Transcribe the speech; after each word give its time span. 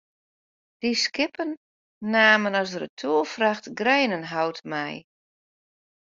Dy 0.79 0.91
skippen 1.03 1.51
namen 2.13 2.55
as 2.61 2.71
retoerfracht 2.81 3.65
grenenhout 3.79 4.59
mei. 4.71 4.95